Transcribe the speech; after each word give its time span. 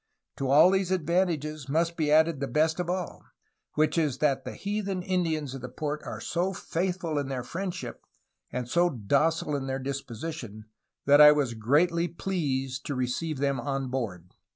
To 0.37 0.49
all 0.49 0.71
these 0.71 0.89
advantages 0.89 1.69
must 1.69 1.95
be 1.95 2.11
added 2.11 2.39
the 2.39 2.47
best 2.47 2.79
of 2.79 2.89
all, 2.89 3.23
which 3.75 3.99
is 3.99 4.17
that 4.17 4.43
the 4.45 4.55
heathen 4.55 5.03
Indians 5.03 5.53
of 5.53 5.61
the 5.61 5.69
port 5.69 6.01
are 6.05 6.19
so 6.19 6.53
faithful 6.55 7.19
in 7.19 7.27
their 7.27 7.43
freindship 7.43 7.99
and 8.51 8.67
so 8.67 8.89
docile 8.89 9.55
in 9.55 9.67
their 9.67 9.77
dis 9.77 10.01
position 10.01 10.65
that 11.05 11.21
I 11.21 11.31
was 11.31 11.53
greatly 11.53 12.07
pleased 12.07 12.83
to 12.87 12.95
receive 12.95 13.37
them 13.37 13.59
on 13.59 13.89
board." 13.89 14.33